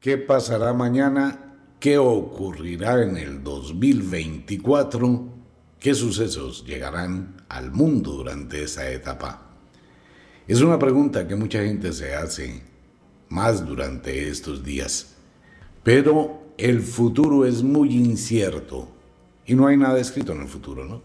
[0.00, 1.56] ¿Qué pasará mañana?
[1.78, 5.28] ¿Qué ocurrirá en el 2024?
[5.78, 9.42] ¿Qué sucesos llegarán al mundo durante esa etapa?
[10.48, 12.62] Es una pregunta que mucha gente se hace
[13.28, 15.16] más durante estos días.
[15.82, 18.88] Pero el futuro es muy incierto
[19.44, 21.02] y no hay nada escrito en el futuro, ¿no?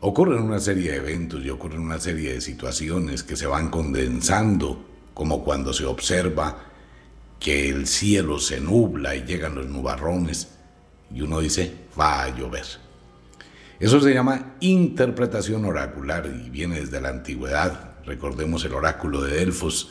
[0.00, 4.84] Ocurren una serie de eventos y ocurren una serie de situaciones que se van condensando,
[5.14, 6.75] como cuando se observa
[7.38, 10.48] que el cielo se nubla y llegan los nubarrones
[11.14, 12.64] y uno dice, va a llover.
[13.78, 17.96] Eso se llama interpretación oracular y viene desde la antigüedad.
[18.04, 19.90] Recordemos el oráculo de Delfos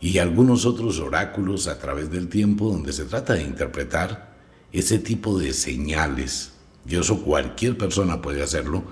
[0.00, 4.34] y algunos otros oráculos a través del tiempo donde se trata de interpretar
[4.72, 6.52] ese tipo de señales.
[6.86, 8.84] Y eso cualquier persona puede hacerlo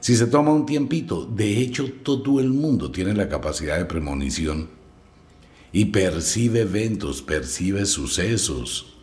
[0.00, 1.24] si se toma un tiempito.
[1.24, 4.68] De hecho, todo el mundo tiene la capacidad de premonición
[5.76, 8.96] y percibe eventos, percibe sucesos,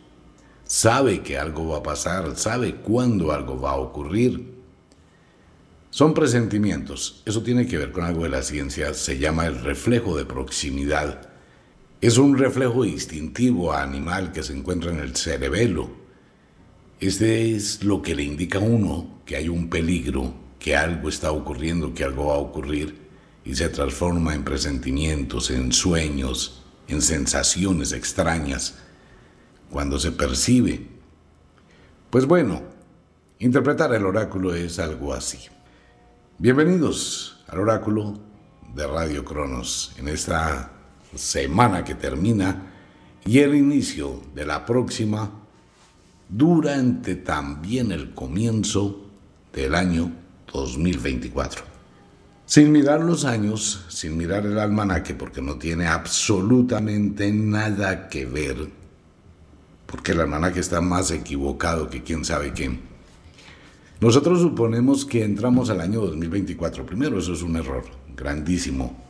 [0.64, 4.56] sabe que algo va a pasar, sabe cuándo algo va a ocurrir.
[5.92, 10.18] Son presentimientos, eso tiene que ver con algo de la ciencia, se llama el reflejo
[10.18, 11.30] de proximidad.
[12.02, 15.92] Es un reflejo instintivo animal que se encuentra en el cerebelo.
[17.00, 21.32] Este es lo que le indica a uno que hay un peligro, que algo está
[21.34, 22.98] ocurriendo, que algo va a ocurrir,
[23.46, 28.76] y se transforma en presentimientos, en sueños, en sensaciones extrañas
[29.70, 30.88] cuando se percibe.
[32.10, 32.62] Pues bueno,
[33.40, 35.40] interpretar el oráculo es algo así.
[36.38, 38.20] Bienvenidos al oráculo
[38.76, 40.72] de Radio Cronos en esta
[41.16, 42.72] semana que termina
[43.26, 45.32] y el inicio de la próxima
[46.28, 49.06] durante también el comienzo
[49.54, 50.12] del año
[50.52, 51.73] 2024
[52.46, 58.70] sin mirar los años, sin mirar el almanaque, porque no tiene absolutamente nada que ver,
[59.86, 62.82] porque el almanaque está más equivocado que quién sabe quién.
[64.02, 69.02] Nosotros suponemos que entramos al año 2024 primero, eso es un error grandísimo,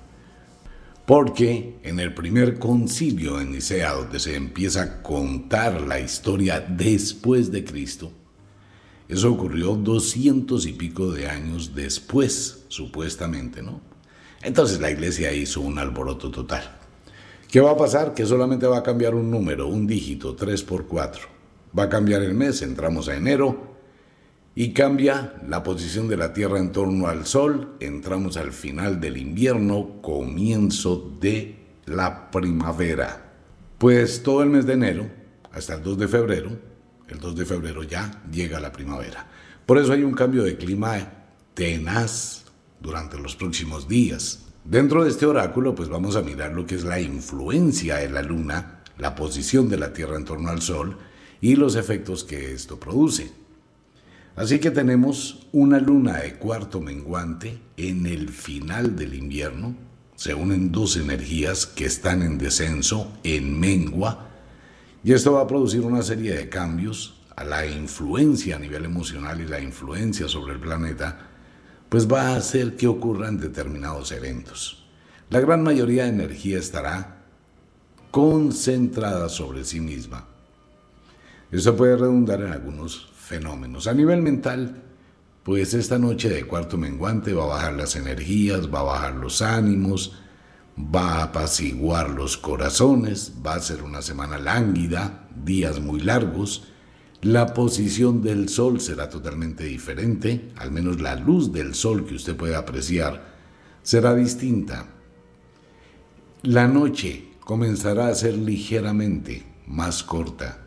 [1.05, 7.51] porque en el primer concilio en Nicea, donde se empieza a contar la historia después
[7.51, 8.11] de Cristo,
[9.13, 13.79] eso ocurrió doscientos y pico de años después, supuestamente, ¿no?
[14.41, 16.79] Entonces la iglesia hizo un alboroto total.
[17.47, 18.15] ¿Qué va a pasar?
[18.15, 21.27] Que solamente va a cambiar un número, un dígito, 3 por 4.
[21.77, 23.77] Va a cambiar el mes, entramos a enero,
[24.55, 29.17] y cambia la posición de la Tierra en torno al Sol, entramos al final del
[29.17, 33.35] invierno, comienzo de la primavera.
[33.77, 35.07] Pues todo el mes de enero,
[35.51, 36.72] hasta el 2 de febrero,
[37.13, 39.27] el 2 de febrero ya llega la primavera.
[39.65, 40.97] Por eso hay un cambio de clima
[41.53, 42.45] tenaz
[42.81, 44.39] durante los próximos días.
[44.65, 48.21] Dentro de este oráculo, pues vamos a mirar lo que es la influencia de la
[48.21, 50.97] luna, la posición de la Tierra en torno al Sol
[51.39, 53.31] y los efectos que esto produce.
[54.35, 59.75] Así que tenemos una luna de cuarto menguante en el final del invierno.
[60.15, 64.32] Se unen dos energías que están en descenso, en mengua,
[65.03, 69.41] y esto va a producir una serie de cambios a la influencia a nivel emocional
[69.41, 71.29] y la influencia sobre el planeta,
[71.89, 74.85] pues va a hacer que ocurran determinados eventos.
[75.29, 77.23] La gran mayoría de energía estará
[78.11, 80.25] concentrada sobre sí misma.
[81.51, 83.87] Esto puede redundar en algunos fenómenos.
[83.87, 84.83] A nivel mental,
[85.43, 89.41] pues esta noche de cuarto menguante va a bajar las energías, va a bajar los
[89.41, 90.22] ánimos,
[90.77, 96.67] va a apaciguar los corazones, va a ser una semana lánguida, días muy largos,
[97.21, 102.35] la posición del sol será totalmente diferente, al menos la luz del sol que usted
[102.35, 103.33] puede apreciar
[103.81, 104.87] será distinta.
[106.41, 110.59] La noche comenzará a ser ligeramente más corta.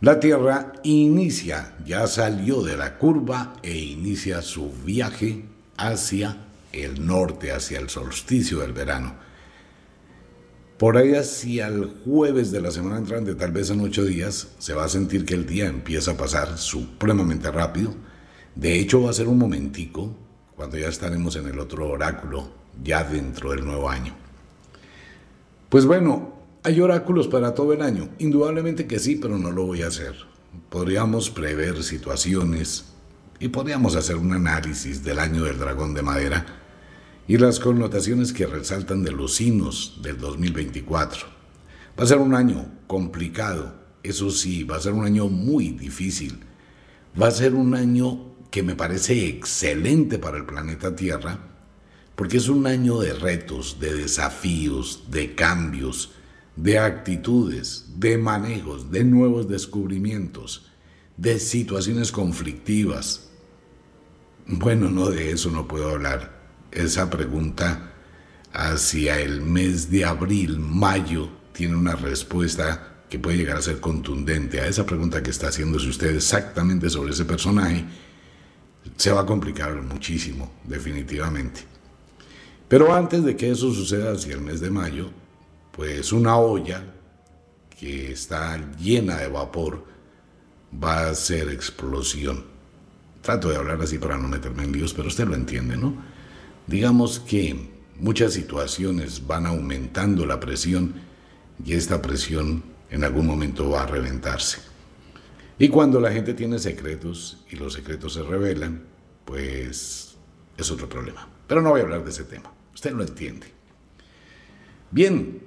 [0.00, 5.44] La Tierra inicia, ya salió de la curva e inicia su viaje
[5.76, 6.38] hacia
[6.72, 9.23] el norte, hacia el solsticio del verano.
[10.78, 14.74] Por ahí hacia el jueves de la semana entrante, tal vez en ocho días, se
[14.74, 17.94] va a sentir que el día empieza a pasar supremamente rápido.
[18.56, 20.16] De hecho, va a ser un momentico
[20.56, 22.50] cuando ya estaremos en el otro oráculo,
[22.82, 24.14] ya dentro del nuevo año.
[25.68, 26.34] Pues bueno,
[26.64, 28.08] hay oráculos para todo el año.
[28.18, 30.14] Indudablemente que sí, pero no lo voy a hacer.
[30.70, 32.86] Podríamos prever situaciones
[33.38, 36.63] y podríamos hacer un análisis del año del dragón de madera
[37.26, 41.26] y las connotaciones que resaltan de los signos del 2024.
[41.98, 46.40] Va a ser un año complicado, eso sí, va a ser un año muy difícil.
[47.20, 51.38] Va a ser un año que me parece excelente para el planeta Tierra,
[52.14, 56.12] porque es un año de retos, de desafíos, de cambios,
[56.56, 60.66] de actitudes, de manejos, de nuevos descubrimientos,
[61.16, 63.30] de situaciones conflictivas.
[64.46, 66.33] Bueno, no de eso no puedo hablar.
[66.74, 67.92] Esa pregunta
[68.52, 74.60] hacia el mes de abril, mayo, tiene una respuesta que puede llegar a ser contundente
[74.60, 77.84] a esa pregunta que está haciéndose usted exactamente sobre ese personaje,
[78.96, 81.60] se va a complicar muchísimo, definitivamente.
[82.66, 85.10] Pero antes de que eso suceda hacia el mes de mayo,
[85.70, 86.82] pues una olla
[87.78, 89.84] que está llena de vapor
[90.82, 92.44] va a hacer explosión.
[93.22, 96.13] Trato de hablar así para no meterme en líos, pero usted lo entiende, ¿no?
[96.66, 100.94] Digamos que muchas situaciones van aumentando la presión
[101.64, 104.58] y esta presión en algún momento va a reventarse.
[105.58, 108.82] Y cuando la gente tiene secretos y los secretos se revelan,
[109.24, 110.16] pues
[110.56, 111.28] es otro problema.
[111.46, 112.52] Pero no voy a hablar de ese tema.
[112.74, 113.46] Usted lo entiende.
[114.90, 115.42] Bien,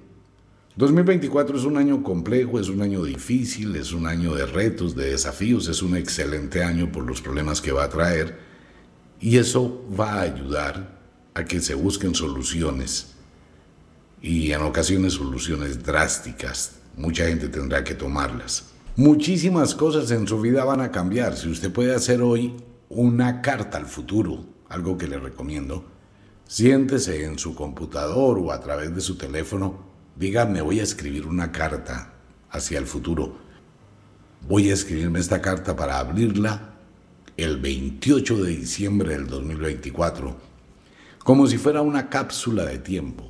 [0.75, 5.10] 2024 es un año complejo, es un año difícil, es un año de retos, de
[5.10, 8.38] desafíos, es un excelente año por los problemas que va a traer
[9.19, 10.96] y eso va a ayudar
[11.38, 13.13] a que se busquen soluciones
[14.24, 16.80] y en ocasiones soluciones drásticas.
[16.95, 18.69] Mucha gente tendrá que tomarlas.
[18.95, 21.38] Muchísimas cosas en su vida van a cambiar.
[21.38, 22.56] Si usted puede hacer hoy
[22.89, 25.86] una carta al futuro, algo que le recomiendo,
[26.48, 29.86] siéntese en su computador o a través de su teléfono,
[30.16, 32.16] diga, me voy a escribir una carta
[32.50, 33.38] hacia el futuro.
[34.48, 36.74] Voy a escribirme esta carta para abrirla
[37.38, 40.46] el 28 de diciembre del 2024,
[41.27, 43.29] como si fuera una cápsula de tiempo.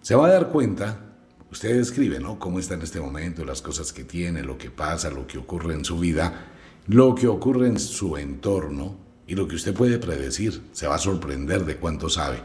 [0.00, 1.16] Se va a dar cuenta,
[1.50, 2.38] usted escribe, ¿no?
[2.38, 5.74] Cómo está en este momento, las cosas que tiene, lo que pasa, lo que ocurre
[5.74, 6.46] en su vida,
[6.86, 8.96] lo que ocurre en su entorno
[9.26, 10.62] y lo que usted puede predecir.
[10.70, 12.44] Se va a sorprender de cuánto sabe.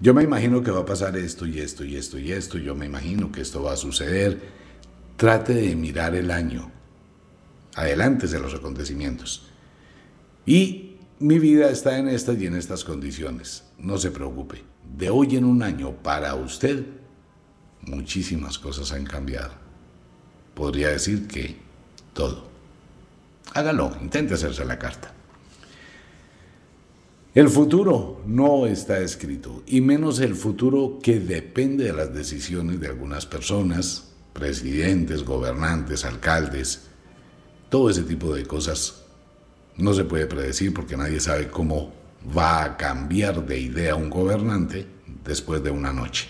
[0.00, 2.56] Yo me imagino que va a pasar esto y esto y esto y esto.
[2.56, 4.40] Yo me imagino que esto va a suceder.
[5.18, 6.72] Trate de mirar el año.
[7.74, 9.50] Adelante de los acontecimientos.
[10.46, 10.89] Y
[11.20, 13.64] mi vida está en estas y en estas condiciones.
[13.78, 14.64] No se preocupe
[14.96, 16.84] de hoy en un año para usted,
[17.82, 19.52] muchísimas cosas han cambiado.
[20.54, 21.56] Podría decir que
[22.12, 22.48] todo.
[23.54, 25.12] Hágalo, intente hacerse la carta.
[27.34, 32.88] El futuro no está escrito, y menos el futuro que depende de las decisiones de
[32.88, 36.88] algunas personas, presidentes, gobernantes, alcaldes,
[37.68, 39.04] todo ese tipo de cosas
[39.82, 41.92] no se puede predecir porque nadie sabe cómo
[42.36, 44.86] va a cambiar de idea un gobernante
[45.24, 46.28] después de una noche.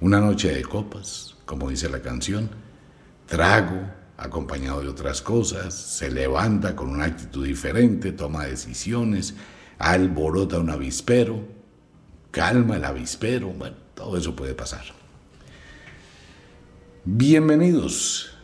[0.00, 2.50] Una noche de copas, como dice la canción,
[3.26, 3.80] trago,
[4.16, 9.34] acompañado de otras cosas, se levanta con una actitud diferente, toma decisiones,
[9.78, 11.40] alborota un avispero,
[12.30, 14.84] calma el avispero, bueno, todo eso puede pasar.
[17.04, 18.36] Bienvenidos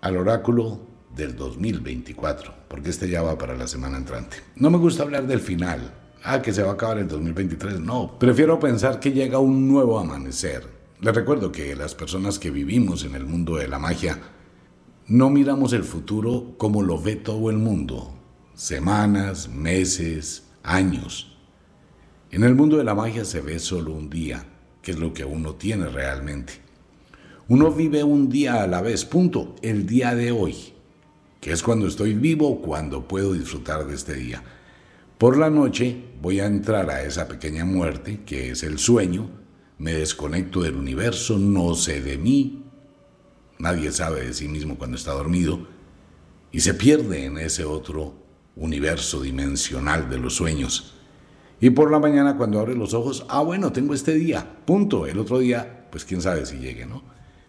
[0.00, 4.38] al oráculo del 2024, porque este ya va para la semana entrante.
[4.56, 5.92] No me gusta hablar del final,
[6.24, 9.98] ah, que se va a acabar el 2023, no, prefiero pensar que llega un nuevo
[9.98, 10.66] amanecer.
[11.00, 14.18] Les recuerdo que las personas que vivimos en el mundo de la magia
[15.06, 18.14] no miramos el futuro como lo ve todo el mundo,
[18.54, 21.36] semanas, meses, años.
[22.30, 24.46] En el mundo de la magia se ve solo un día,
[24.82, 26.54] que es lo que uno tiene realmente.
[27.46, 30.73] Uno vive un día a la vez, punto, el día de hoy
[31.44, 34.42] que es cuando estoy vivo, cuando puedo disfrutar de este día.
[35.18, 39.28] Por la noche voy a entrar a esa pequeña muerte, que es el sueño,
[39.76, 42.64] me desconecto del universo, no sé de mí,
[43.58, 45.68] nadie sabe de sí mismo cuando está dormido,
[46.50, 48.14] y se pierde en ese otro
[48.56, 50.94] universo dimensional de los sueños.
[51.60, 55.06] Y por la mañana cuando abre los ojos, ah bueno, tengo este día, punto.
[55.06, 57.02] El otro día, pues quién sabe si llegue, ¿no?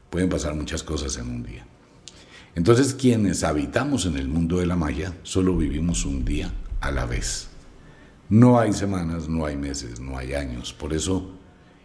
[0.09, 1.65] Pueden pasar muchas cosas en un día.
[2.55, 7.05] Entonces quienes habitamos en el mundo de la magia solo vivimos un día a la
[7.05, 7.49] vez.
[8.29, 10.73] No hay semanas, no hay meses, no hay años.
[10.73, 11.31] Por eso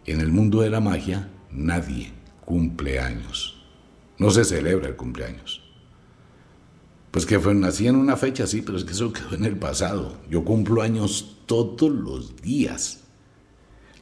[0.06, 2.12] en el mundo de la magia nadie
[2.44, 3.62] cumple años.
[4.18, 5.60] No se celebra el cumpleaños.
[7.10, 9.56] Pues que fue, nací en una fecha, sí, pero es que eso quedó en el
[9.56, 10.18] pasado.
[10.30, 13.00] Yo cumplo años todos los días.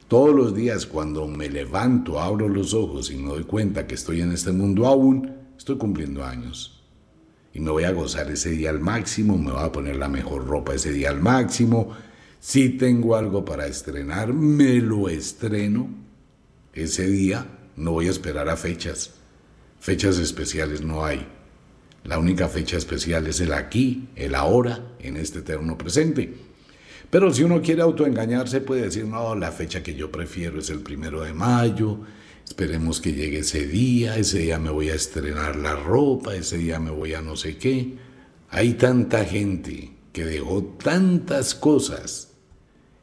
[0.07, 4.21] Todos los días cuando me levanto, abro los ojos y me doy cuenta que estoy
[4.21, 6.81] en este mundo aún, estoy cumpliendo años
[7.53, 10.47] y me voy a gozar ese día al máximo, me voy a poner la mejor
[10.47, 11.91] ropa ese día al máximo.
[12.41, 15.89] Si tengo algo para estrenar, me lo estreno
[16.73, 17.47] ese día.
[17.77, 19.15] No voy a esperar a fechas.
[19.81, 21.27] Fechas especiales no hay.
[22.05, 26.33] La única fecha especial es el aquí, el ahora, en este eterno presente.
[27.11, 30.81] Pero si uno quiere autoengañarse, puede decir, no, la fecha que yo prefiero es el
[30.81, 32.01] primero de mayo,
[32.49, 36.81] esperemos que llegue ese día, ese día me voy a estrenar la ropa, ese día
[36.81, 37.99] me voy a no sé qué.
[38.49, 42.33] Hay tanta gente que dejó tantas cosas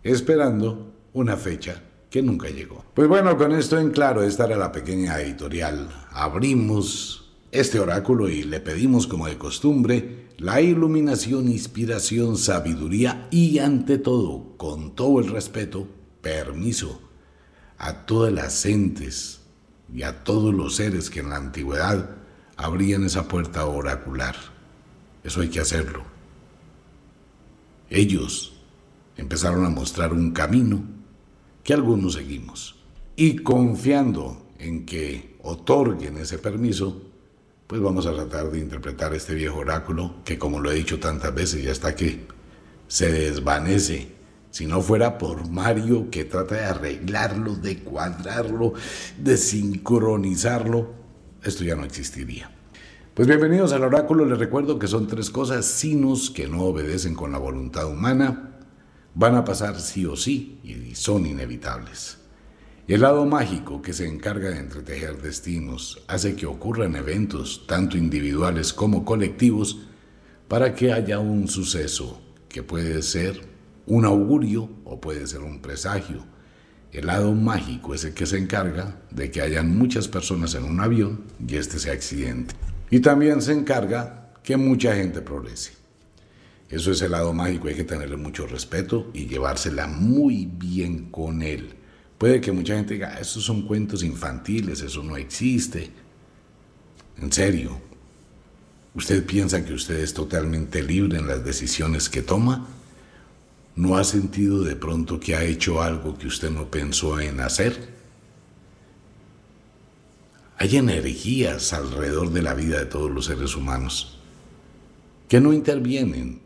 [0.01, 2.85] esperando una fecha que nunca llegó.
[2.95, 5.89] Pues bueno, con esto en claro, esta era la pequeña editorial.
[6.09, 13.99] Abrimos este oráculo y le pedimos como de costumbre la iluminación, inspiración, sabiduría y ante
[13.99, 15.87] todo, con todo el respeto,
[16.21, 17.04] permiso
[17.77, 19.41] a todas las entes
[19.93, 22.09] y a todos los seres que en la antigüedad
[22.57, 24.35] abrían esa puerta oracular.
[25.23, 26.03] Eso hay que hacerlo.
[27.89, 28.53] Ellos
[29.17, 30.83] empezaron a mostrar un camino
[31.63, 32.75] que algunos seguimos.
[33.15, 37.01] Y confiando en que otorguen ese permiso,
[37.67, 41.33] pues vamos a tratar de interpretar este viejo oráculo que como lo he dicho tantas
[41.33, 42.27] veces ya está que
[42.87, 44.14] se desvanece
[44.55, 48.71] si no fuera por Mario que trata de arreglarlo, de cuadrarlo,
[49.21, 50.93] de sincronizarlo,
[51.43, 52.49] esto ya no existiría.
[53.13, 57.33] Pues bienvenidos al oráculo, les recuerdo que son tres cosas, sinos que no obedecen con
[57.33, 58.61] la voluntad humana,
[59.13, 62.19] van a pasar sí o sí y son inevitables.
[62.87, 68.71] El lado mágico que se encarga de entretejer destinos hace que ocurran eventos, tanto individuales
[68.71, 69.79] como colectivos,
[70.47, 73.54] para que haya un suceso que puede ser
[73.87, 76.23] un augurio o puede ser un presagio.
[76.91, 80.79] El lado mágico es el que se encarga de que hayan muchas personas en un
[80.79, 82.55] avión y este sea accidente.
[82.89, 85.73] Y también se encarga que mucha gente progrese.
[86.69, 91.41] Eso es el lado mágico, hay que tenerle mucho respeto y llevársela muy bien con
[91.41, 91.75] él.
[92.17, 95.91] Puede que mucha gente diga, esos son cuentos infantiles, eso no existe.
[97.21, 97.79] En serio,
[98.95, 102.67] ¿usted piensa que usted es totalmente libre en las decisiones que toma?
[103.75, 107.93] ¿No ha sentido de pronto que ha hecho algo que usted no pensó en hacer?
[110.57, 114.17] Hay energías alrededor de la vida de todos los seres humanos
[115.27, 116.39] que no intervienen,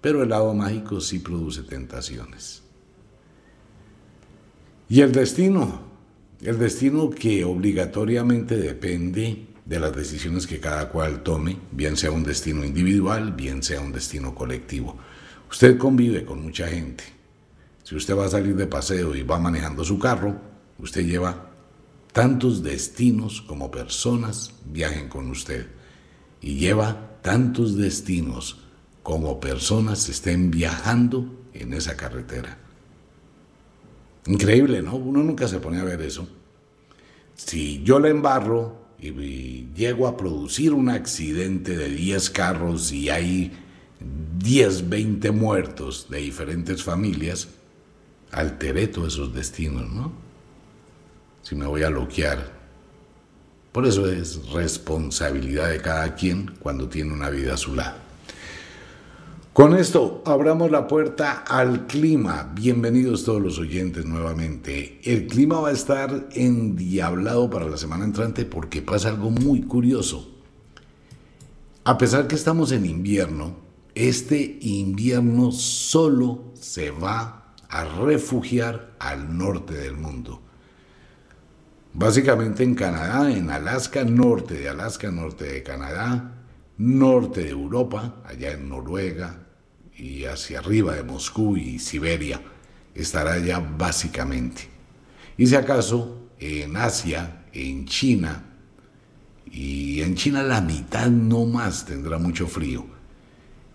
[0.00, 2.62] pero el lado mágico sí produce tentaciones.
[4.88, 5.82] Y el destino,
[6.40, 12.24] el destino que obligatoriamente depende de las decisiones que cada cual tome, bien sea un
[12.24, 14.96] destino individual, bien sea un destino colectivo.
[15.50, 17.04] Usted convive con mucha gente.
[17.82, 20.40] Si usted va a salir de paseo y va manejando su carro,
[20.78, 21.50] usted lleva
[22.12, 25.66] tantos destinos como personas viajen con usted.
[26.40, 28.60] Y lleva tantos destinos
[29.02, 32.58] como personas estén viajando en esa carretera.
[34.26, 34.94] Increíble, ¿no?
[34.96, 36.28] Uno nunca se pone a ver eso.
[37.34, 43.52] Si yo le embarro y, llego a producir un accidente de 10 carros y hay
[44.38, 47.48] 10, 20 muertos de diferentes familias,
[48.32, 50.12] alteré todos esos destinos, ¿no?
[51.42, 52.60] Si me voy a loquear.
[53.72, 58.10] Por eso es responsabilidad de cada quien cuando tiene una vida a su lado.
[59.52, 62.50] Con esto abramos la puerta al clima.
[62.54, 65.00] Bienvenidos todos los oyentes nuevamente.
[65.04, 70.30] El clima va a estar endiablado para la semana entrante porque pasa algo muy curioso.
[71.84, 73.56] A pesar que estamos en invierno,
[73.94, 80.42] este invierno solo se va a refugiar al norte del mundo.
[81.92, 86.34] Básicamente en Canadá, en Alaska, norte de Alaska, norte de Canadá,
[86.78, 89.46] norte de Europa, allá en Noruega
[89.96, 92.40] y hacia arriba de Moscú y Siberia,
[92.94, 94.68] estará ya básicamente.
[95.36, 98.46] Y si acaso en Asia, en China,
[99.50, 102.99] y en China la mitad no más tendrá mucho frío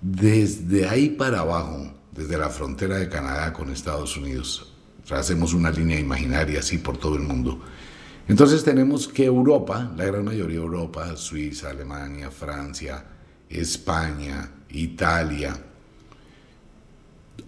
[0.05, 4.71] desde ahí para abajo, desde la frontera de Canadá con Estados Unidos,
[5.09, 7.59] hacemos una línea imaginaria así por todo el mundo.
[8.27, 13.03] Entonces tenemos que Europa, la gran mayoría de Europa, Suiza, Alemania, Francia,
[13.49, 15.57] España, Italia,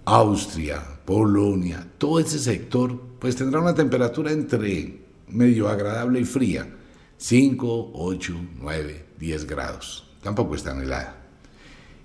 [0.06, 6.68] Austria, Polonia, todo ese sector, pues tendrá una temperatura entre medio agradable y fría,
[7.18, 10.10] 5, 8, 9, 10 grados.
[10.24, 11.17] Tampoco es tan helada.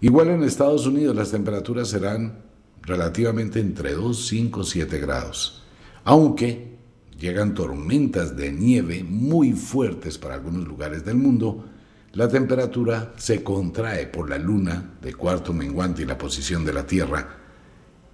[0.02, 2.42] Igual en Estados Unidos las temperaturas serán
[2.82, 5.62] relativamente entre 2, 5, 7 grados,
[6.02, 6.76] aunque
[7.20, 11.66] llegan tormentas de nieve muy fuertes para algunos lugares del mundo,
[12.14, 16.84] la temperatura se contrae por la luna de cuarto menguante y la posición de la
[16.84, 17.36] Tierra.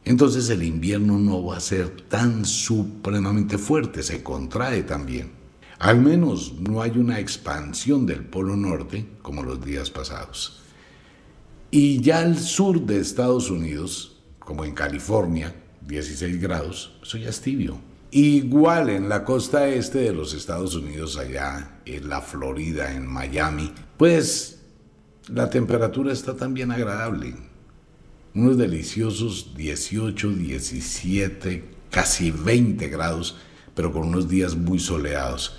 [0.04, 5.30] Entonces el invierno no va a ser tan supremamente fuerte, se contrae también.
[5.78, 10.67] Al menos no hay una expansión del Polo Norte como los días pasados.
[11.70, 15.54] Y ya al sur de Estados Unidos, como en California,
[15.86, 17.78] 16 grados, eso ya es tibio.
[18.10, 23.70] Igual en la costa este de los Estados Unidos, allá en la Florida, en Miami,
[23.98, 24.60] pues
[25.28, 27.34] la temperatura está también agradable.
[28.34, 33.36] Unos deliciosos 18, 17, casi 20 grados,
[33.74, 35.58] pero con unos días muy soleados.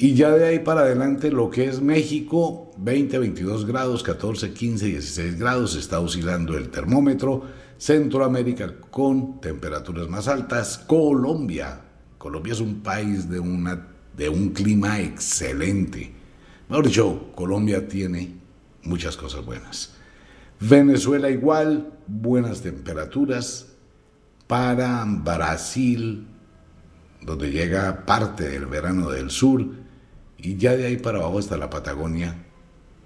[0.00, 4.86] Y ya de ahí para adelante lo que es México, 20, 22 grados, 14, 15,
[4.86, 7.42] 16 grados, está oscilando el termómetro.
[7.78, 10.78] Centroamérica con temperaturas más altas.
[10.78, 11.80] Colombia.
[12.16, 16.12] Colombia es un país de, una, de un clima excelente.
[16.68, 18.36] Mejor dicho, Colombia tiene
[18.84, 19.94] muchas cosas buenas.
[20.60, 23.66] Venezuela igual, buenas temperaturas.
[24.46, 26.24] Para Brasil,
[27.20, 29.87] donde llega parte del verano del sur,
[30.38, 32.36] y ya de ahí para abajo hasta la Patagonia,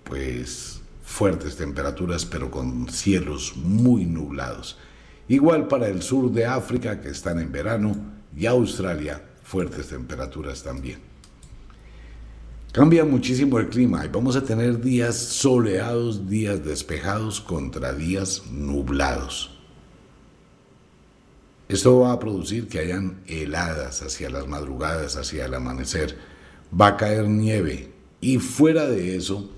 [0.05, 4.79] pues fuertes temperaturas, pero con cielos muy nublados.
[5.29, 7.97] Igual para el sur de África, que están en verano,
[8.37, 10.99] y Australia, fuertes temperaturas también.
[12.73, 19.59] Cambia muchísimo el clima y vamos a tener días soleados, días despejados contra días nublados.
[21.69, 26.32] Esto va a producir que hayan heladas hacia las madrugadas, hacia el amanecer.
[26.79, 29.51] Va a caer nieve y fuera de eso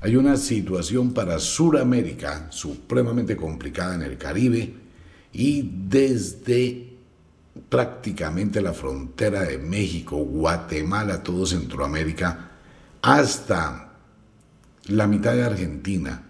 [0.00, 4.74] hay una situación para Sudamérica supremamente complicada en el Caribe
[5.32, 6.94] y desde
[7.68, 12.50] prácticamente la frontera de México, Guatemala, todo Centroamérica,
[13.02, 13.92] hasta
[14.86, 16.22] la mitad de Argentina,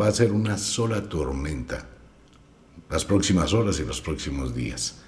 [0.00, 1.86] va a ser una sola tormenta
[2.88, 4.99] las próximas horas y los próximos días.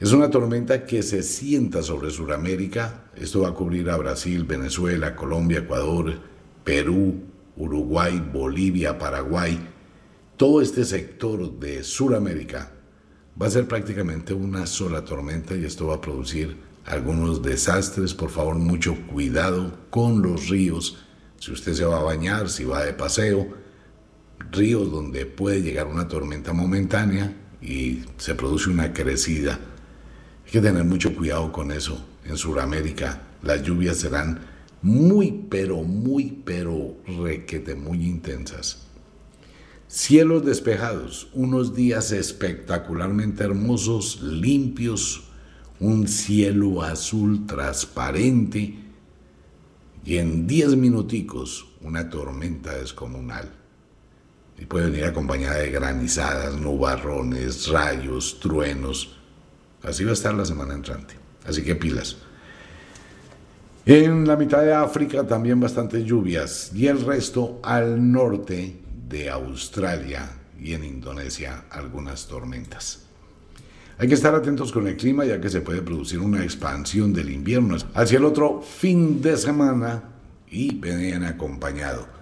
[0.00, 3.04] Es una tormenta que se sienta sobre Sudamérica.
[3.14, 6.18] Esto va a cubrir a Brasil, Venezuela, Colombia, Ecuador,
[6.64, 7.22] Perú,
[7.56, 9.56] Uruguay, Bolivia, Paraguay.
[10.36, 12.72] Todo este sector de Sudamérica
[13.40, 18.14] va a ser prácticamente una sola tormenta y esto va a producir algunos desastres.
[18.14, 21.04] Por favor, mucho cuidado con los ríos.
[21.38, 23.46] Si usted se va a bañar, si va de paseo,
[24.50, 29.60] ríos donde puede llegar una tormenta momentánea y se produce una crecida.
[30.54, 32.00] Que tener mucho cuidado con eso.
[32.24, 34.38] En Sudamérica las lluvias serán
[34.82, 38.86] muy, pero muy, pero requete, muy intensas.
[39.88, 45.24] Cielos despejados, unos días espectacularmente hermosos, limpios,
[45.80, 48.78] un cielo azul transparente
[50.04, 53.50] y en 10 minuticos una tormenta descomunal
[54.56, 59.16] y puede venir acompañada de granizadas, nubarrones, rayos, truenos.
[59.84, 61.14] Así va a estar la semana entrante.
[61.46, 62.16] Así que pilas.
[63.86, 70.30] En la mitad de África también bastantes lluvias y el resto al norte de Australia
[70.58, 73.00] y en Indonesia algunas tormentas.
[73.98, 77.30] Hay que estar atentos con el clima ya que se puede producir una expansión del
[77.30, 80.02] invierno hacia el otro fin de semana
[80.50, 82.14] y venir acompañado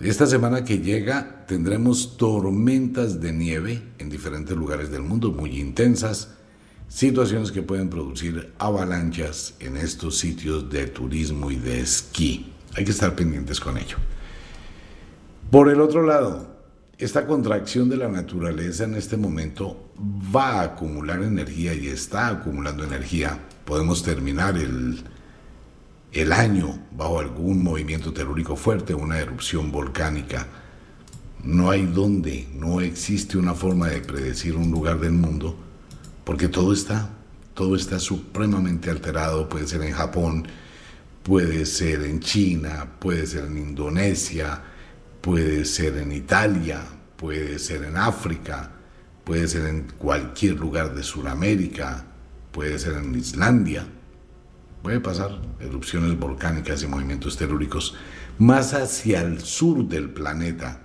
[0.00, 6.34] esta semana que llega tendremos tormentas de nieve en diferentes lugares del mundo muy intensas,
[6.88, 12.52] situaciones que pueden producir avalanchas en estos sitios de turismo y de esquí.
[12.76, 13.96] Hay que estar pendientes con ello.
[15.50, 16.54] Por el otro lado,
[16.98, 19.92] esta contracción de la naturaleza en este momento
[20.34, 23.38] va a acumular energía y está acumulando energía.
[23.64, 25.04] Podemos terminar el
[26.14, 30.46] el año bajo algún movimiento telúrico fuerte, una erupción volcánica.
[31.42, 35.56] No hay dónde, no existe una forma de predecir un lugar del mundo,
[36.24, 37.10] porque todo está,
[37.54, 39.48] todo está supremamente alterado.
[39.48, 40.46] Puede ser en Japón,
[41.22, 44.62] puede ser en China, puede ser en Indonesia,
[45.20, 46.82] puede ser en Italia,
[47.16, 48.72] puede ser en África,
[49.24, 52.04] puede ser en cualquier lugar de Sudamérica,
[52.52, 53.86] puede ser en Islandia
[54.84, 57.96] puede pasar erupciones volcánicas y movimientos telúricos
[58.36, 60.82] más hacia el sur del planeta.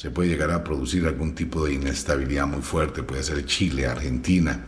[0.00, 4.64] Se puede llegar a producir algún tipo de inestabilidad muy fuerte, puede ser Chile, Argentina.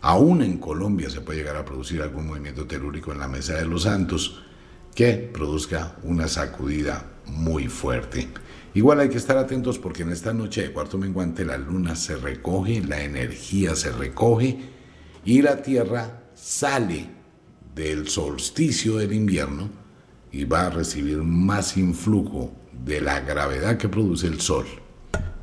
[0.00, 3.66] Aún en Colombia se puede llegar a producir algún movimiento telúrico en la Mesa de
[3.66, 4.42] los Santos
[4.96, 8.30] que produzca una sacudida muy fuerte.
[8.74, 12.16] Igual hay que estar atentos porque en esta noche de cuarto menguante la luna se
[12.16, 14.58] recoge, la energía se recoge
[15.24, 17.06] y la Tierra sale
[17.76, 19.70] del solsticio del invierno
[20.32, 24.66] y va a recibir más influjo de la gravedad que produce el Sol.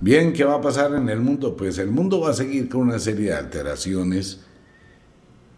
[0.01, 1.57] Bien, ¿qué va a pasar en el mundo?
[1.57, 4.41] Pues el mundo va a seguir con una serie de alteraciones.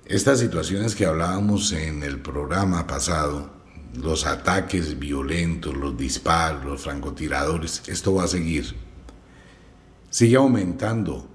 [0.05, 3.51] Estas situaciones que hablábamos en el programa pasado,
[3.93, 8.75] los ataques violentos, los disparos, los francotiradores, esto va a seguir.
[10.09, 11.27] Sigue aumentando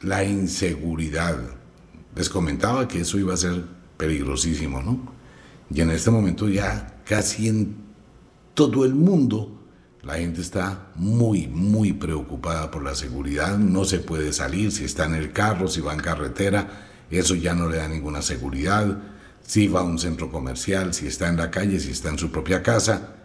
[0.00, 1.38] la inseguridad,
[2.14, 3.64] Les comentaba que eso iba a ser
[3.96, 5.14] peligrosísimo, ¿no?
[5.70, 7.76] Y en este momento ya casi en
[8.52, 9.61] todo el mundo
[10.02, 15.04] la gente está muy, muy preocupada por la seguridad, no se puede salir, si está
[15.04, 18.98] en el carro, si va en carretera, eso ya no le da ninguna seguridad,
[19.42, 22.30] si va a un centro comercial, si está en la calle, si está en su
[22.30, 23.16] propia casa.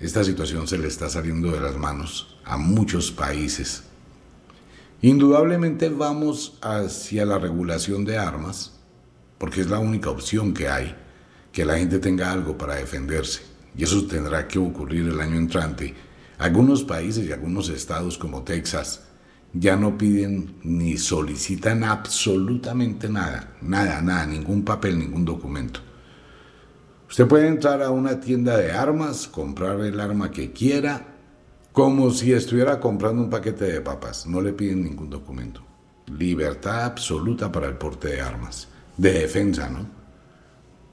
[0.00, 3.84] Esta situación se le está saliendo de las manos a muchos países.
[5.00, 8.72] Indudablemente vamos hacia la regulación de armas,
[9.38, 10.96] porque es la única opción que hay,
[11.52, 13.42] que la gente tenga algo para defenderse.
[13.76, 15.94] Y eso tendrá que ocurrir el año entrante.
[16.38, 19.08] Algunos países y algunos estados como Texas
[19.52, 25.80] ya no piden ni solicitan absolutamente nada, nada, nada, ningún papel, ningún documento.
[27.08, 31.06] Usted puede entrar a una tienda de armas, comprar el arma que quiera,
[31.72, 34.26] como si estuviera comprando un paquete de papas.
[34.26, 35.62] No le piden ningún documento.
[36.06, 38.68] Libertad absoluta para el porte de armas.
[38.96, 39.86] De defensa, ¿no?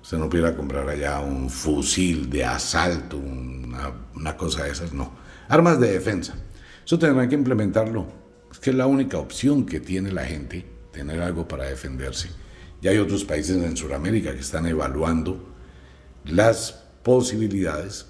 [0.01, 5.24] Usted no pudiera comprar allá un fusil de asalto, una, una cosa de esas, no.
[5.47, 6.35] Armas de defensa.
[6.85, 8.07] Eso tendrán que implementarlo.
[8.51, 12.29] Es que es la única opción que tiene la gente, tener algo para defenderse.
[12.81, 15.53] Ya hay otros países en Sudamérica que están evaluando
[16.25, 16.71] las
[17.03, 18.07] posibilidades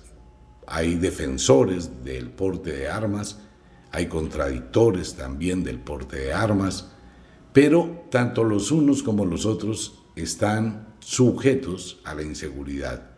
[0.68, 3.40] hay defensores del porte de armas,
[3.92, 6.92] hay contradictores también del porte de armas,
[7.54, 13.12] pero tanto los unos como los otros están sujetos a la inseguridad.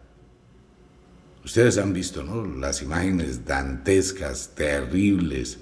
[1.47, 2.45] Ustedes han visto ¿no?
[2.45, 5.59] las imágenes dantescas, terribles,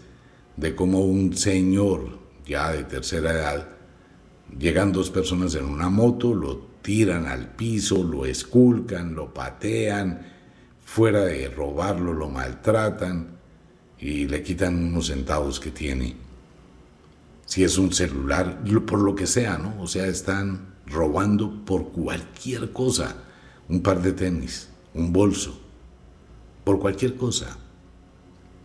[0.58, 3.70] de cómo un señor ya de tercera edad,
[4.58, 10.26] llegan dos personas en una moto, lo tiran al piso, lo esculcan, lo patean,
[10.84, 13.38] fuera de robarlo, lo maltratan
[14.00, 16.16] y le quitan unos centavos que tiene.
[17.46, 19.80] Si es un celular, por lo que sea, ¿no?
[19.80, 23.18] O sea, están robando por cualquier cosa.
[23.70, 25.65] Un par de tenis, un bolso,
[26.66, 27.58] por cualquier cosa.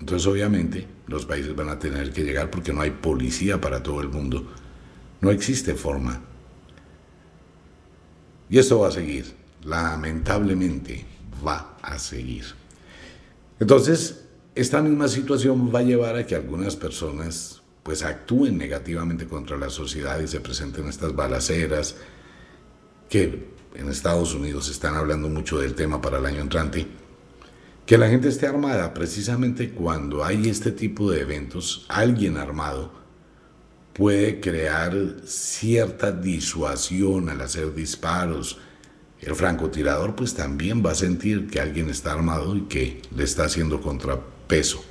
[0.00, 4.00] Entonces, obviamente, los países van a tener que llegar porque no hay policía para todo
[4.00, 4.44] el mundo.
[5.20, 6.20] No existe forma.
[8.48, 9.26] Y esto va a seguir,
[9.62, 11.04] lamentablemente
[11.46, 12.44] va a seguir.
[13.60, 19.56] Entonces, esta misma situación va a llevar a que algunas personas pues actúen negativamente contra
[19.56, 21.96] la sociedad y se presenten estas balaceras
[23.08, 26.86] que en Estados Unidos están hablando mucho del tema para el año entrante.
[27.86, 32.92] Que la gente esté armada precisamente cuando hay este tipo de eventos, alguien armado
[33.92, 38.58] puede crear cierta disuasión al hacer disparos,
[39.20, 43.44] el francotirador pues también va a sentir que alguien está armado y que le está
[43.44, 44.82] haciendo contrapeso.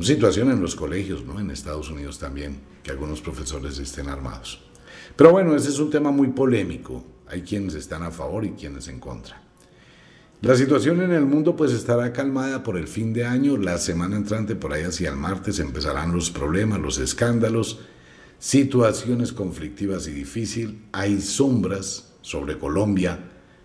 [0.00, 1.40] Situación en los colegios, ¿no?
[1.40, 4.60] En Estados Unidos también, que algunos profesores estén armados.
[5.16, 7.04] Pero bueno, ese es un tema muy polémico.
[7.26, 9.42] Hay quienes están a favor y quienes en contra.
[10.40, 13.56] La situación en el mundo pues estará calmada por el fin de año.
[13.56, 17.80] La semana entrante, por ahí hacia el martes, empezarán los problemas, los escándalos,
[18.38, 20.76] situaciones conflictivas y difíciles.
[20.92, 23.18] Hay sombras sobre Colombia,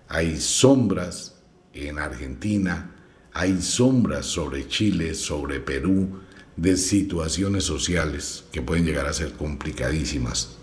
[0.08, 1.36] hay sombras
[1.74, 2.96] en Argentina,
[3.34, 6.22] hay sombras sobre Chile, sobre Perú,
[6.58, 10.58] de situaciones sociales que pueden llegar a ser complicadísimas.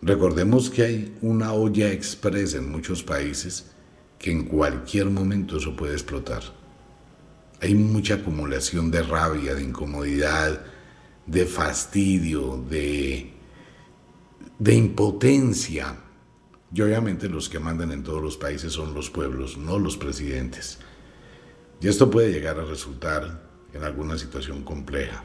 [0.00, 3.73] Recordemos que hay una olla express en muchos países
[4.24, 6.42] que en cualquier momento eso puede explotar.
[7.60, 10.64] Hay mucha acumulación de rabia, de incomodidad,
[11.26, 13.30] de fastidio, de,
[14.58, 15.98] de impotencia
[16.72, 20.78] y obviamente los que mandan en todos los países son los pueblos, no los presidentes.
[21.82, 23.42] Y esto puede llegar a resultar
[23.74, 25.22] en alguna situación compleja.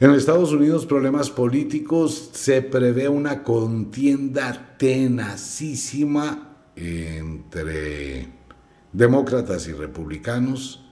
[0.00, 6.47] En Estados Unidos, problemas políticos, se prevé una contienda tenacísima
[6.78, 8.28] entre
[8.92, 10.84] demócratas y republicanos,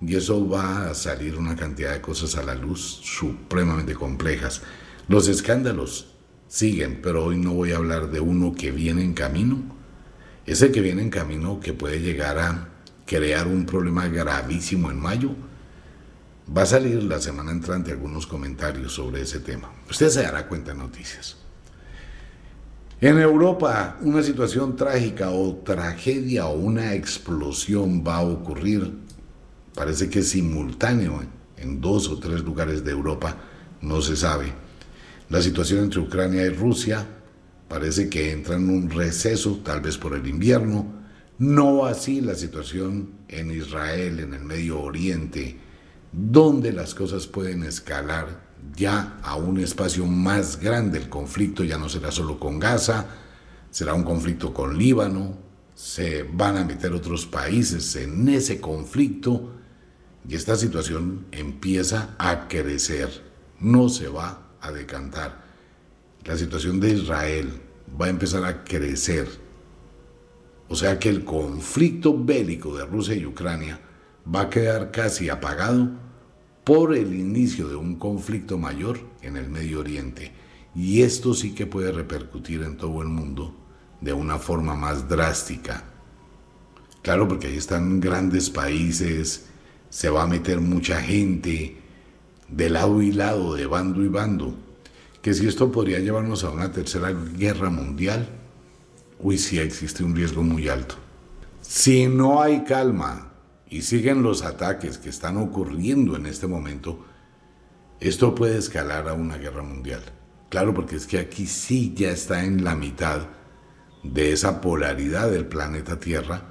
[0.00, 4.62] y eso va a salir una cantidad de cosas a la luz supremamente complejas.
[5.08, 6.14] Los escándalos
[6.48, 9.62] siguen, pero hoy no voy a hablar de uno que viene en camino.
[10.46, 12.68] Ese que viene en camino que puede llegar a
[13.06, 15.30] crear un problema gravísimo en mayo.
[16.54, 19.72] Va a salir la semana entrante algunos comentarios sobre ese tema.
[19.88, 21.43] Usted se dará cuenta en noticias.
[23.00, 28.92] En Europa, una situación trágica o tragedia o una explosión va a ocurrir.
[29.74, 31.20] Parece que es simultáneo
[31.56, 33.36] en dos o tres lugares de Europa,
[33.80, 34.64] no se sabe
[35.30, 37.06] la situación entre Ucrania y Rusia
[37.66, 41.02] parece que entra en un receso, tal vez por el invierno.
[41.38, 45.58] No así la situación en Israel, en el Medio Oriente,
[46.12, 48.43] donde las cosas pueden escalar
[48.76, 50.98] ya a un espacio más grande.
[50.98, 53.06] El conflicto ya no será solo con Gaza,
[53.70, 55.36] será un conflicto con Líbano,
[55.74, 59.50] se van a meter otros países en ese conflicto
[60.28, 63.10] y esta situación empieza a crecer,
[63.60, 65.44] no se va a decantar.
[66.24, 67.60] La situación de Israel
[68.00, 69.28] va a empezar a crecer.
[70.68, 73.80] O sea que el conflicto bélico de Rusia y Ucrania
[74.32, 75.90] va a quedar casi apagado
[76.64, 80.32] por el inicio de un conflicto mayor en el Medio Oriente.
[80.74, 83.54] Y esto sí que puede repercutir en todo el mundo
[84.00, 85.84] de una forma más drástica.
[87.02, 89.46] Claro, porque ahí están grandes países,
[89.90, 91.76] se va a meter mucha gente
[92.48, 94.54] de lado y lado, de bando y bando.
[95.20, 98.26] Que si esto podría llevarnos a una tercera guerra mundial,
[99.20, 100.96] uy, sí existe un riesgo muy alto.
[101.60, 103.33] Si no hay calma
[103.68, 107.04] y siguen los ataques que están ocurriendo en este momento,
[108.00, 110.02] esto puede escalar a una guerra mundial.
[110.50, 113.28] Claro, porque es que aquí sí ya está en la mitad
[114.02, 116.42] de esa polaridad del planeta Tierra,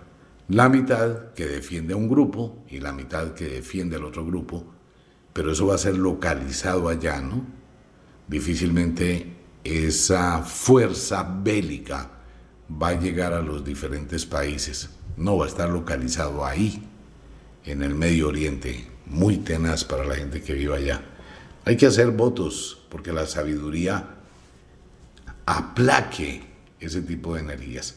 [0.49, 4.73] la mitad que defiende a un grupo y la mitad que defiende al otro grupo,
[5.31, 7.45] pero eso va a ser localizado allá, ¿no?
[8.27, 12.11] Difícilmente esa fuerza bélica
[12.81, 16.89] va a llegar a los diferentes países, no va a estar localizado ahí
[17.65, 21.01] en el Medio Oriente, muy tenaz para la gente que vive allá.
[21.65, 24.15] Hay que hacer votos porque la sabiduría
[25.45, 26.43] aplaque
[26.79, 27.95] ese tipo de energías.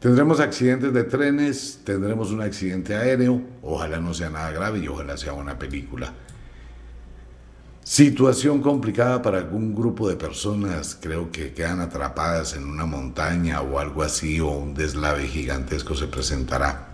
[0.00, 5.16] Tendremos accidentes de trenes, tendremos un accidente aéreo, ojalá no sea nada grave y ojalá
[5.16, 6.12] sea una película.
[7.84, 13.78] Situación complicada para algún grupo de personas, creo que quedan atrapadas en una montaña o
[13.78, 16.91] algo así, o un deslave gigantesco se presentará.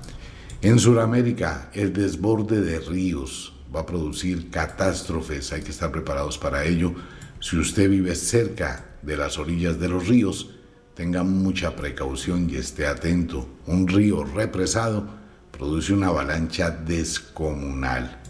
[0.61, 6.65] En Sudamérica, el desborde de ríos va a producir catástrofes, hay que estar preparados para
[6.65, 6.95] ello.
[7.39, 10.51] Si usted vive cerca de las orillas de los ríos,
[10.95, 13.47] tenga mucha precaución y esté atento.
[13.69, 15.07] Un río represado
[15.53, 18.21] produce una avalancha descomunal.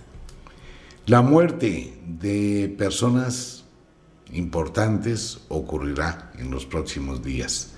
[1.07, 3.65] La muerte de personas
[4.35, 7.73] importantes ocurrirá en los próximos días.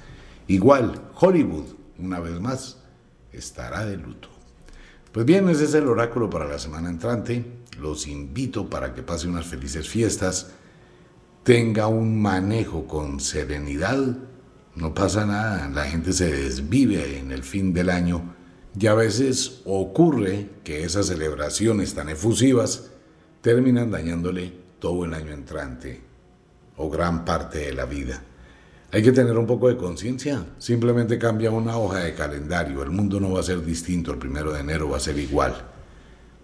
[0.49, 1.67] Igual, Hollywood,
[2.01, 2.79] una vez más,
[3.33, 4.40] estará de luto.
[5.13, 7.45] Pues bien, ese es el oráculo para la semana entrante.
[7.81, 10.53] Los invito para que pase unas felices fiestas,
[11.43, 14.19] tenga un manejo con serenidad,
[14.77, 18.37] no pasa nada, la gente se desvive en el fin del año
[18.79, 22.91] y a veces ocurre que esas celebraciones tan efusivas
[23.41, 26.03] terminan dañándole todo el año entrante
[26.77, 28.23] o gran parte de la vida.
[28.93, 30.45] Hay que tener un poco de conciencia.
[30.59, 32.83] Simplemente cambia una hoja de calendario.
[32.83, 34.11] El mundo no va a ser distinto.
[34.13, 35.55] El primero de enero va a ser igual.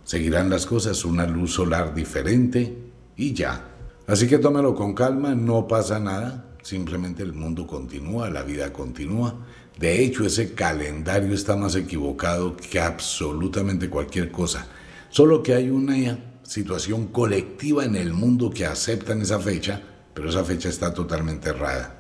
[0.04, 2.76] Seguirán las cosas, una luz solar diferente
[3.16, 3.64] y ya.
[4.06, 6.56] Así que tómelo con calma, no pasa nada.
[6.62, 9.34] Simplemente el mundo continúa, la vida continúa.
[9.76, 14.68] De hecho, ese calendario está más equivocado que absolutamente cualquier cosa.
[15.10, 19.82] Solo que hay una situación colectiva en el mundo que aceptan esa fecha,
[20.14, 21.95] pero esa fecha está totalmente errada.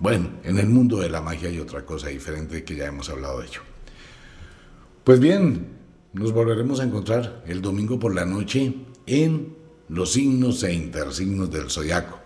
[0.00, 3.40] Bueno, en el mundo de la magia hay otra cosa diferente que ya hemos hablado
[3.40, 3.60] de ello.
[5.02, 5.78] Pues bien,
[6.12, 8.74] nos volveremos a encontrar el domingo por la noche
[9.06, 9.56] en
[9.88, 12.20] los signos e intersignos del zodiaco.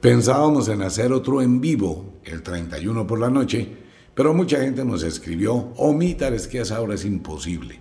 [0.00, 3.76] Pensábamos en hacer otro en vivo el 31 por la noche,
[4.14, 7.80] pero mucha gente nos escribió, omítar es que a esa hora es imposible.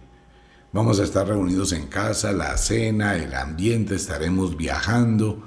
[0.74, 5.44] Vamos a estar reunidos en casa, la cena, el ambiente, estaremos viajando.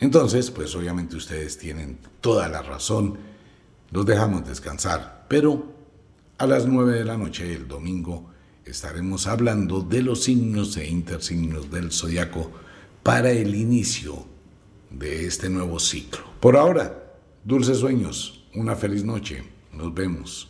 [0.00, 3.18] Entonces, pues obviamente ustedes tienen toda la razón,
[3.90, 5.74] los dejamos descansar, pero
[6.38, 8.30] a las 9 de la noche el domingo
[8.64, 12.50] estaremos hablando de los signos e intersignos del zodiaco
[13.02, 14.24] para el inicio
[14.90, 16.24] de este nuevo ciclo.
[16.40, 20.48] Por ahora, dulces sueños, una feliz noche, nos vemos.